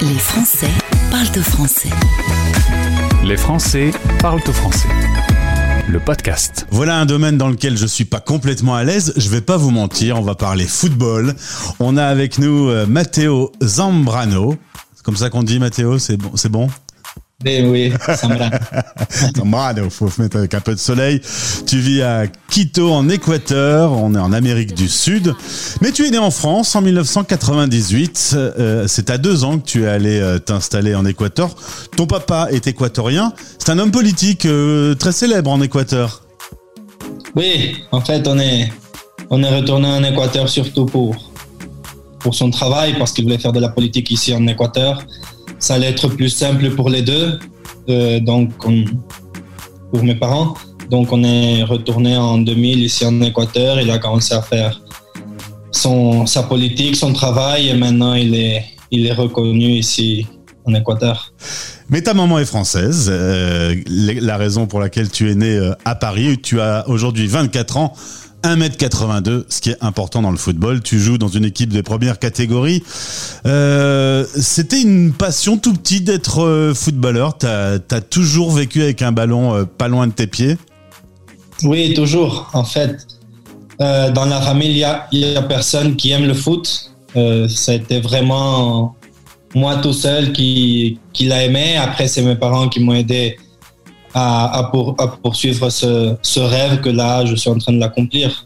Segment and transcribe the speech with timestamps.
[0.00, 0.70] Les Français
[1.10, 1.88] parlent au français.
[3.24, 4.88] Les Français parlent au français.
[5.88, 6.68] Le podcast.
[6.70, 9.12] Voilà un domaine dans lequel je suis pas complètement à l'aise.
[9.16, 11.34] Je vais pas vous mentir, on va parler football.
[11.80, 14.54] On a avec nous euh, Matteo Zambrano.
[14.94, 16.68] C'est comme ça qu'on dit Matteo, c'est bon, c'est bon?
[17.44, 18.56] Eh oui, Zambrano.
[19.36, 21.20] Zambrano, faut se mettre avec un peu de soleil.
[21.68, 25.36] Tu vis à Quito en Équateur, on est en Amérique du Sud.
[25.80, 28.32] Mais tu es né en France en 1998.
[28.34, 31.54] Euh, c'est à deux ans que tu es allé euh, t'installer en Équateur.
[31.96, 33.32] Ton papa est équatorien.
[33.60, 36.24] C'est un homme politique euh, très célèbre en Équateur.
[37.36, 38.72] Oui, en fait, on est,
[39.30, 41.14] on est retourné en Équateur surtout pour,
[42.18, 45.04] pour son travail, parce qu'il voulait faire de la politique ici en Équateur.
[45.58, 47.38] Ça allait être plus simple pour les deux,
[47.88, 48.84] euh, donc on-
[49.92, 50.54] pour mes parents.
[50.90, 53.80] Donc on est retourné en 2000 ici en Équateur.
[53.80, 54.80] Il a commencé à faire
[56.26, 60.26] sa politique, son travail, et maintenant il est, il est reconnu ici
[60.64, 61.32] en Équateur.
[61.90, 65.94] Mais ta maman est française, euh, la raison pour laquelle tu es né euh, à
[65.94, 66.38] Paris.
[66.42, 67.92] Tu as aujourd'hui 24 ans,
[68.42, 70.82] 1m82, ce qui est important dans le football.
[70.82, 72.82] Tu joues dans une équipe de première catégorie.
[73.46, 77.36] Euh, C'était une passion tout petit d'être euh, footballeur.
[77.36, 80.56] T'as as toujours vécu avec un ballon euh, pas loin de tes pieds?
[81.64, 82.48] Oui, toujours.
[82.52, 83.06] En fait,
[83.80, 86.92] euh, dans la famille, il y a, personne qui aime le foot.
[87.16, 88.94] Euh, ça a vraiment
[89.54, 91.76] moi tout seul qui, qui l'a aimé.
[91.76, 93.38] Après, c'est mes parents qui m'ont aidé
[94.14, 97.78] à, à, pour- à poursuivre ce, ce rêve que là, je suis en train de
[97.78, 98.44] l'accomplir.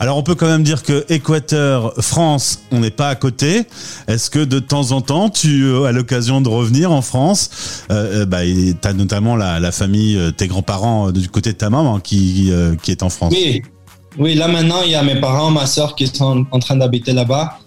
[0.00, 3.64] Alors on peut quand même dire que Équateur, France, on n'est pas à côté.
[4.06, 7.50] Est-ce que de temps en temps, tu euh, as l'occasion de revenir en France?
[7.90, 11.68] Euh, euh, bah, Tu as notamment la, la famille, tes grands-parents du côté de ta
[11.70, 12.50] maman qui,
[12.82, 13.34] qui est en France.
[13.36, 13.62] Oui,
[14.16, 17.12] oui, là maintenant, il y a mes parents, ma soeur qui sont en train d'habiter
[17.12, 17.58] là-bas.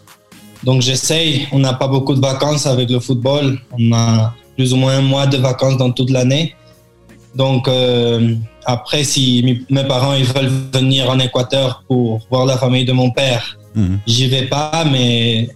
[0.63, 3.59] Donc j'essaye, on n'a pas beaucoup de vacances avec le football.
[3.77, 6.55] On a plus ou moins un mois de vacances dans toute l'année.
[7.35, 12.85] Donc euh, après, si mes parents ils veulent venir en Équateur pour voir la famille
[12.85, 13.99] de mon père, Mhm.
[14.05, 15.49] j'y vais pas, mais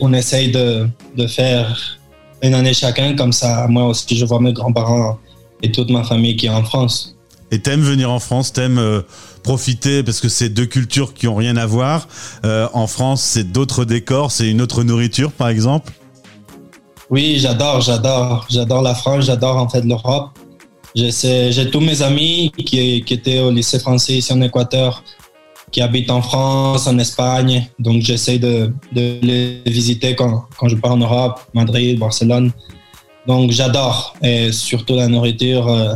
[0.00, 1.98] on essaye de, de faire
[2.42, 3.14] une année chacun.
[3.14, 5.18] Comme ça, moi aussi, je vois mes grands-parents
[5.62, 7.14] et toute ma famille qui est en France.
[7.52, 9.02] Et t'aimes venir en France, t'aimes euh,
[9.44, 12.08] profiter parce que c'est deux cultures qui ont rien à voir.
[12.44, 15.92] Euh, en France, c'est d'autres décors, c'est une autre nourriture, par exemple.
[17.08, 18.46] Oui, j'adore, j'adore.
[18.50, 20.30] J'adore la France, j'adore en fait l'Europe.
[20.94, 25.04] J'ai tous mes amis qui, qui étaient au lycée français ici en Équateur,
[25.70, 27.68] qui habitent en France, en Espagne.
[27.78, 32.50] Donc j'essaie de, de les visiter quand, quand je pars en Europe, Madrid, Barcelone.
[33.26, 34.14] Donc j'adore.
[34.22, 35.94] Et surtout la nourriture, euh,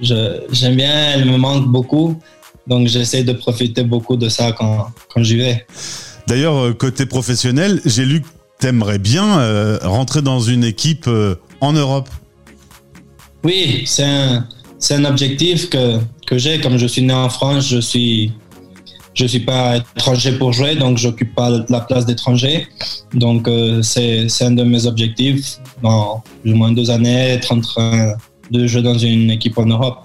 [0.00, 2.20] j'aime bien, elle me manque beaucoup.
[2.68, 5.66] Donc j'essaie de profiter beaucoup de ça quand, quand j'y vais.
[6.28, 8.28] D'ailleurs, euh, côté professionnel, j'ai lu que
[8.60, 11.10] t'aimerais bien euh, rentrer dans une équipe
[11.60, 12.08] en Europe.
[13.44, 14.46] Oui, c'est un,
[14.78, 16.60] c'est un objectif que, que j'ai.
[16.60, 18.32] Comme je suis né en France, je suis,
[19.14, 22.68] je suis pas étranger pour jouer, donc j'occupe pas la place d'étranger.
[23.14, 27.52] Donc euh, c'est, c'est un de mes objectifs dans plus ou moins deux années, être
[27.52, 28.14] en train
[28.50, 29.98] de jouer dans une équipe en Europe.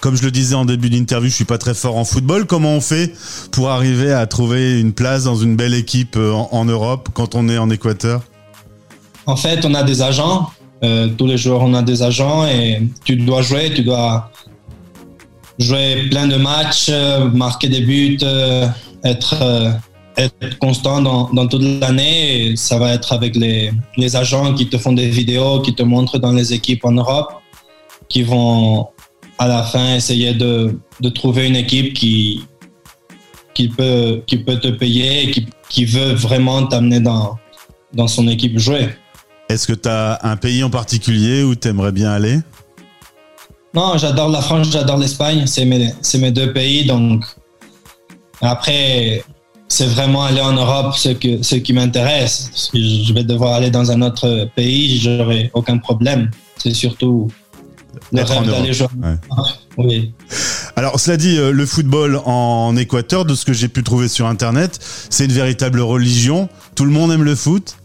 [0.00, 2.46] Comme je le disais en début d'interview, je suis pas très fort en football.
[2.46, 3.14] Comment on fait
[3.50, 7.34] pour arriver à trouver une place dans une belle équipe euh, en, en Europe quand
[7.34, 8.22] on est en Équateur?
[9.24, 10.50] En fait, on a des agents.
[10.84, 14.30] Euh, tous les jours, on a des agents et tu dois jouer, tu dois
[15.58, 18.66] jouer plein de matchs, euh, marquer des buts, euh,
[19.02, 19.78] être,
[20.18, 22.54] être constant dans, dans toute l'année.
[22.56, 26.18] Ça va être avec les, les agents qui te font des vidéos, qui te montrent
[26.18, 27.32] dans les équipes en Europe,
[28.08, 28.88] qui vont
[29.38, 32.42] à la fin essayer de, de trouver une équipe qui,
[33.54, 37.36] qui, peut, qui peut te payer qui, qui veut vraiment t'amener dans,
[37.94, 38.88] dans son équipe jouer.
[39.48, 42.40] Est-ce que tu as un pays en particulier où tu aimerais bien aller?
[43.74, 45.46] Non, j'adore la France, j'adore l'Espagne.
[45.46, 46.86] C'est mes, deux pays.
[46.86, 47.24] Donc,
[48.40, 49.22] après,
[49.68, 52.50] c'est vraiment aller en Europe ce, que, ce qui m'intéresse.
[52.54, 56.30] Si je vais devoir aller dans un autre pays, j'aurai aucun problème.
[56.56, 57.28] C'est surtout
[58.12, 58.88] le rêve d'aller jouer.
[59.02, 59.16] Ouais.
[59.78, 60.14] Oui.
[60.74, 64.26] Alors, cela dit, euh, le football en Équateur, de ce que j'ai pu trouver sur
[64.26, 64.78] Internet,
[65.10, 66.48] c'est une véritable religion.
[66.74, 67.76] Tout le monde aime le foot.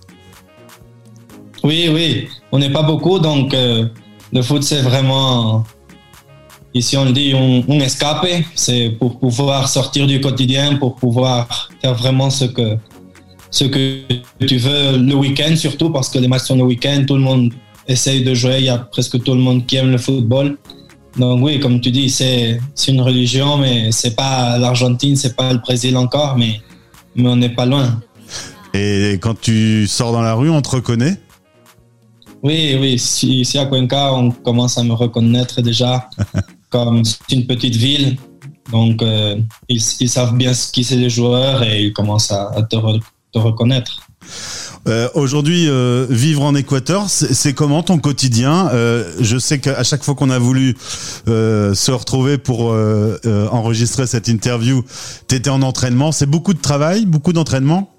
[1.63, 2.27] Oui, oui.
[2.51, 3.87] On n'est pas beaucoup, donc euh,
[4.33, 5.63] le foot, c'est vraiment.
[6.73, 8.25] Ici, on le dit, on, on escape.
[8.55, 12.77] C'est pour pouvoir sortir du quotidien, pour pouvoir faire vraiment ce que,
[13.49, 13.99] ce que
[14.47, 17.03] tu veux le week-end, surtout parce que les matchs sont le week-end.
[17.05, 17.53] Tout le monde
[17.87, 18.59] essaye de jouer.
[18.59, 20.57] Il y a presque tout le monde qui aime le football.
[21.17, 25.51] Donc, oui, comme tu dis, c'est c'est une religion, mais c'est pas l'Argentine, c'est pas
[25.51, 26.61] le Brésil encore, mais,
[27.15, 27.99] mais on n'est pas loin.
[28.73, 31.17] Et quand tu sors dans la rue, on te reconnaît?
[32.43, 32.93] Oui, oui.
[32.93, 36.09] Ici, à Cuenca, on commence à me reconnaître déjà
[36.69, 38.17] comme c'est une petite ville.
[38.71, 39.37] Donc, euh,
[39.69, 42.77] ils, savent bien qui c'est les joueurs et ils commencent à, te,
[43.37, 44.07] reconnaître.
[44.87, 48.69] Euh, aujourd'hui, euh, vivre en Équateur, c'est comment ton quotidien?
[49.19, 50.75] Je sais qu'à chaque fois qu'on a voulu
[51.27, 52.73] se retrouver pour
[53.51, 54.83] enregistrer cette interview,
[55.27, 56.11] tu étais en entraînement.
[56.11, 57.91] C'est beaucoup de travail, beaucoup d'entraînement?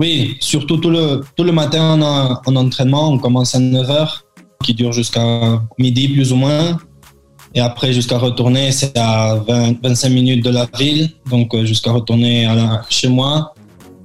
[0.00, 3.10] Oui, surtout tout le, tout le matin en, en entraînement.
[3.12, 4.22] On commence à 9h,
[4.64, 6.78] qui dure jusqu'à midi plus ou moins.
[7.54, 11.10] Et après, jusqu'à retourner, c'est à 20, 25 minutes de la ville.
[11.28, 12.48] Donc, euh, jusqu'à retourner
[12.88, 13.52] chez moi,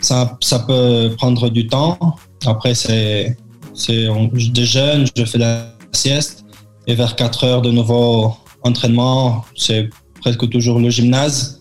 [0.01, 1.97] ça, ça peut prendre du temps.
[2.45, 3.37] Après, c'est,
[3.73, 6.43] c'est, je déjeune, je fais la sieste.
[6.87, 9.89] Et vers 4 heures de nouveau entraînement, c'est
[10.19, 11.57] presque toujours le gymnase.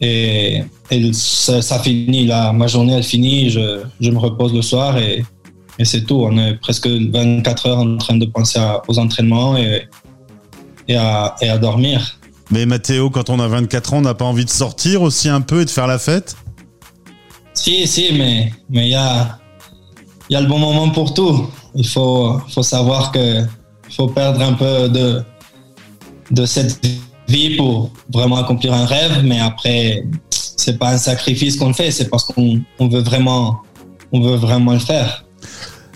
[0.00, 4.62] Et, et ça, ça, finit, là, ma journée, elle finit, je, je me repose le
[4.62, 5.24] soir et,
[5.78, 6.22] et c'est tout.
[6.22, 9.88] On est presque 24 heures en train de penser aux entraînements et,
[10.88, 12.18] et à, dormir.
[12.50, 15.40] Mais Mathéo, quand on a 24 ans, on n'a pas envie de sortir aussi un
[15.40, 16.36] peu et de faire la fête?
[17.54, 19.38] Si, si, mais il mais y, a,
[20.30, 21.46] y a le bon moment pour tout.
[21.74, 23.48] Il faut, faut savoir qu'il
[23.94, 25.22] faut perdre un peu de,
[26.30, 26.80] de cette
[27.30, 32.08] vie pour vraiment accomplir un rêve, mais après, c'est pas un sacrifice qu'on fait, c'est
[32.08, 33.62] parce qu'on on veut vraiment,
[34.12, 35.24] on veut vraiment le faire.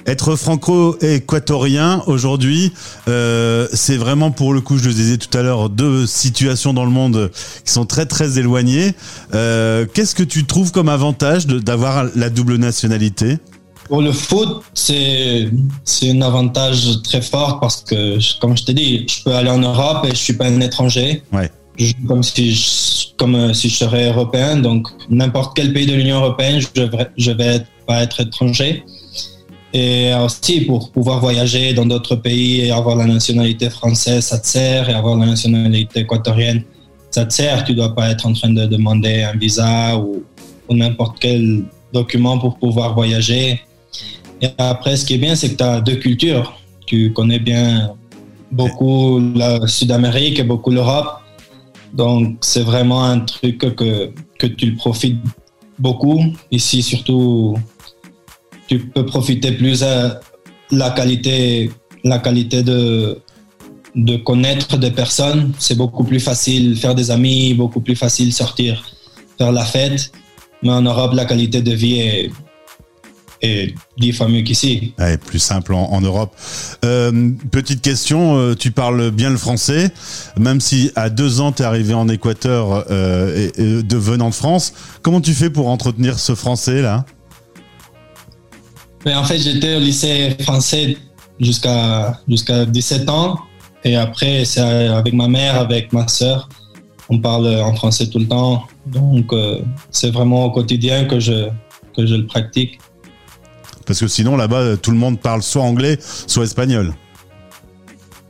[0.07, 2.75] Être franco-équatorien aujourd'hui,
[3.09, 6.85] euh, c'est vraiment pour le coup, je le disais tout à l'heure, deux situations dans
[6.85, 7.31] le monde
[7.65, 8.95] qui sont très très éloignées.
[9.35, 13.39] Euh, Qu'est-ce que tu trouves comme avantage d'avoir la double nationalité?
[13.89, 15.49] Pour le foot, c'est
[15.85, 19.59] c'est un avantage très fort parce que, comme je t'ai dit, je peux aller en
[19.59, 21.23] Europe et je suis pas un étranger.
[21.33, 21.51] Ouais.
[22.07, 24.57] comme si je, comme si je serais européen.
[24.57, 28.85] Donc n'importe quel pays de l'Union européenne, je vais je vais pas être étranger.
[29.75, 34.47] Et aussi pour pouvoir voyager dans d'autres pays et avoir la nationalité française, ça te
[34.47, 36.63] sert, et avoir la nationalité équatorienne,
[37.11, 37.65] ça te sert.
[37.65, 40.23] Tu dois pas être en train de demander un visa ou,
[40.71, 43.61] n'importe quel document pour pouvoir voyager.
[44.41, 46.59] Et après, ce qui est bien, c'est que tu as deux cultures.
[46.87, 47.95] Tu connais bien
[48.51, 51.21] beaucoup la Sud-Amérique et beaucoup l'Europe.
[51.93, 55.23] Donc, c'est vraiment un truc que, tu profites
[55.79, 56.21] beaucoup.
[56.51, 57.57] Ici, surtout
[58.67, 60.11] tu peux profiter plus de
[60.71, 61.71] la qualité,
[62.03, 63.21] la qualité de,
[63.95, 65.53] de connaître des personnes.
[65.59, 68.83] C'est beaucoup plus facile faire des amis, beaucoup plus facile sortir
[69.39, 70.13] faire la fête.
[70.63, 72.31] Mais en Europe, la qualité de vie est,
[73.43, 74.95] est dix fois mieux qu'ici.
[74.99, 76.35] Ouais, plus simple en, Europe.
[76.85, 79.93] Euh, petite question, euh, tu parles bien le français,
[80.39, 84.35] même si à deux ans tu es arrivé en Équateur et, et de venant de
[84.35, 84.73] France.
[85.03, 87.05] Comment tu fais pour entretenir ce français là
[89.05, 90.97] mais en fait, j'étais au lycée français
[91.39, 93.39] jusqu'à jusqu'à 17 ans.
[93.85, 96.49] Et après, c'est avec ma mère, avec ma sœur.
[97.11, 98.65] On parle en français tout le temps.
[98.87, 99.61] Donc, euh,
[99.91, 101.49] c'est vraiment au quotidien que je,
[101.95, 102.79] que je le pratique.
[103.87, 106.95] Parce que sinon, là-bas, tout le monde parle soit anglais, soit espagnol.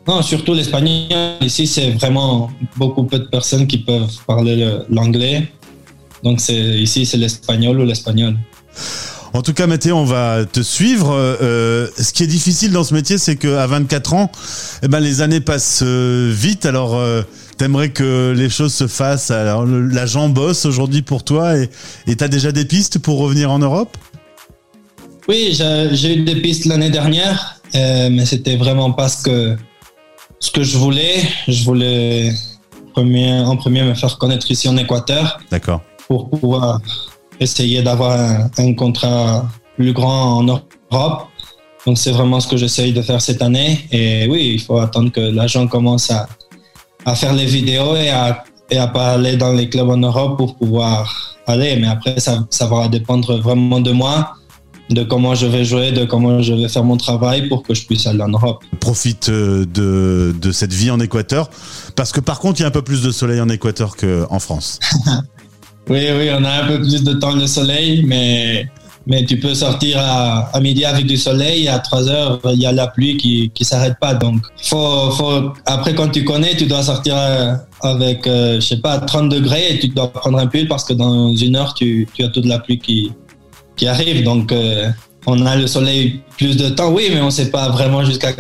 [0.07, 1.37] Non, surtout l'espagnol.
[1.41, 5.51] Ici, c'est vraiment beaucoup peu de personnes qui peuvent parler l'anglais.
[6.23, 8.37] Donc, ici, c'est l'espagnol ou l'espagnol.
[9.35, 11.11] En tout cas, Mathieu, on va te suivre.
[11.13, 14.31] Euh, ce qui est difficile dans ce métier, c'est qu'à 24 ans,
[14.85, 16.67] eh ben, les années passent euh, vite.
[16.67, 17.23] Alors, euh,
[17.59, 19.33] t'aimerais que les choses se fassent.
[19.33, 21.69] Alors, l'agent bosse aujourd'hui pour toi et
[22.07, 23.97] tu as déjà des pistes pour revenir en Europe?
[25.29, 25.57] Oui,
[25.93, 29.57] j'ai eu des pistes l'année dernière, mais c'était vraiment pas ce que,
[30.39, 31.17] ce que je voulais.
[31.49, 32.33] Je voulais
[32.93, 35.39] premier, en premier me faire connaître ici en Équateur.
[35.51, 35.81] D'accord.
[36.07, 36.81] Pour pouvoir
[37.41, 41.29] essayer d'avoir un, contrat plus grand en Europe.
[41.87, 43.87] Donc c'est vraiment ce que j'essaye de faire cette année.
[43.91, 46.29] Et oui, il faut attendre que l'agent commence à,
[47.05, 50.57] à, faire les vidéos et à, et à parler dans les clubs en Europe pour
[50.57, 51.77] pouvoir aller.
[51.77, 54.35] Mais après, ça, ça va dépendre vraiment de moi
[54.91, 57.87] de comment je vais jouer, de comment je vais faire mon travail pour que je
[57.87, 58.63] puisse aller en Europe.
[58.81, 61.49] Profite euh, de, de cette vie en Équateur,
[61.97, 64.39] parce que par contre, il y a un peu plus de soleil en Équateur qu'en
[64.39, 64.79] France.
[65.89, 68.67] Oui, oui, on a un peu plus de temps le soleil, mais,
[69.07, 72.59] mais tu peux sortir à, à midi avec du soleil et à 3 heures, il
[72.61, 74.15] y a la pluie qui ne s'arrête pas.
[74.15, 78.79] Donc, faut, faut, après, quand tu connais, tu dois sortir euh, avec, euh, je sais
[78.79, 82.09] pas, 30 degrés et tu dois prendre un pull parce que dans une heure, tu,
[82.15, 83.13] tu as toute la pluie qui,
[83.77, 84.25] qui arrive.
[84.25, 84.91] Donc, euh,
[85.27, 88.33] on a le soleil plus de temps, oui, mais on ne sait pas vraiment jusqu'à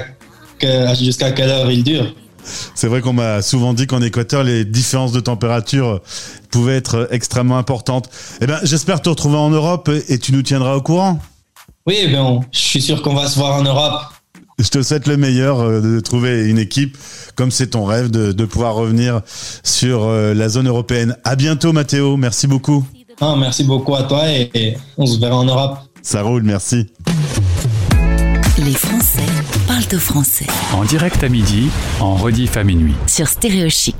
[0.99, 2.15] jusqu'à quelle heure il dure.
[2.75, 6.01] C'est vrai qu'on m'a souvent dit qu'en Équateur, les différences de température
[6.51, 8.11] pouvaient être extrêmement importantes.
[8.41, 11.21] Eh ben, j'espère te retrouver en Europe et tu nous tiendras au courant.
[11.87, 14.01] Oui, ben, je suis sûr qu'on va se voir en Europe.
[14.59, 16.97] Je te souhaite le meilleur euh, de trouver une équipe
[17.35, 19.21] comme c'est ton rêve de, de, pouvoir revenir
[19.65, 21.17] sur euh, la zone européenne.
[21.25, 22.17] À bientôt, Mathéo.
[22.17, 22.85] Merci beaucoup.
[23.21, 25.79] Ah, merci beaucoup à toi et, et on se verra en Europe.
[26.03, 26.87] Ça roule, merci.
[28.59, 29.27] Les Français
[29.67, 30.47] parlent au français.
[30.73, 31.69] En direct à midi,
[32.01, 32.95] en rediff à minuit.
[33.07, 33.97] Sur Stéréo Chic.